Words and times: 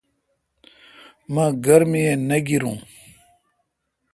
مہ 1.33 1.45
گرمی 1.65 2.03
می 2.15 2.19
نہ 2.27 2.37
گیروں۔ 2.47 2.77